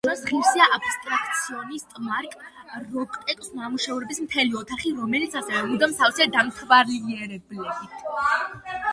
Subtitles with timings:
[0.01, 2.31] აღნიშვნის ღირსია აბსტრაქციონისტ, მარკ
[2.93, 8.09] როტკოს, ნამუშევრების მთელი ოთახი, რომელიც ასევე მუდამ სავსეა დამთვალიერებლებით.